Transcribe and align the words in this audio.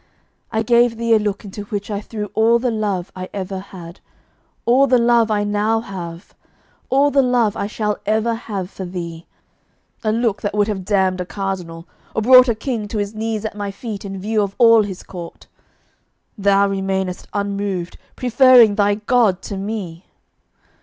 I 0.51 0.63
gave 0.63 0.97
thee 0.97 1.13
a 1.13 1.19
look 1.19 1.45
into 1.45 1.65
which 1.65 1.91
I 1.91 2.01
threw 2.01 2.31
all 2.33 2.57
the 2.57 2.71
love 2.71 3.11
I 3.15 3.29
ever 3.35 3.59
had, 3.59 3.99
all 4.65 4.87
the 4.87 4.97
love 4.97 5.29
I 5.29 5.43
now 5.43 5.79
have, 5.79 6.33
all 6.89 7.11
the 7.11 7.21
love 7.21 7.55
I 7.55 7.67
shall 7.67 7.99
ever 8.07 8.33
have 8.33 8.71
for 8.71 8.83
thee 8.83 9.27
a 10.03 10.11
look 10.11 10.41
that 10.41 10.55
would 10.55 10.67
have 10.67 10.83
damned 10.85 11.21
a 11.21 11.25
cardinal 11.27 11.87
or 12.15 12.23
brought 12.23 12.49
a 12.49 12.55
king 12.55 12.87
to 12.87 12.97
his 12.97 13.13
knees 13.13 13.45
at 13.45 13.53
my 13.55 13.69
feet 13.69 14.03
in 14.03 14.19
view 14.19 14.41
of 14.41 14.55
all 14.57 14.81
his 14.81 15.03
court. 15.03 15.45
Thou 16.35 16.67
remainedst 16.69 17.27
unmoved, 17.31 17.99
preferring 18.15 18.73
thy 18.73 18.95
God 18.95 19.43
to 19.43 19.55
me! 19.55 20.07